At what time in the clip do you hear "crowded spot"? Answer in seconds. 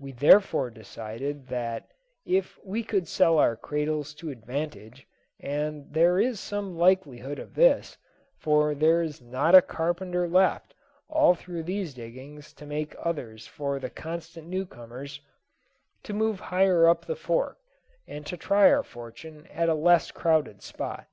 20.10-21.06